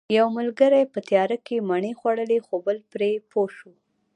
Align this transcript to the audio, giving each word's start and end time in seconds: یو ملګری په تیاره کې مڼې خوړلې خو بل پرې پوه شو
یو 0.17 0.27
ملګری 0.37 0.83
په 0.93 0.99
تیاره 1.07 1.37
کې 1.45 1.65
مڼې 1.69 1.91
خوړلې 1.99 2.39
خو 2.45 2.55
بل 2.65 2.77
پرې 2.91 3.11
پوه 3.31 3.49
شو 3.57 3.71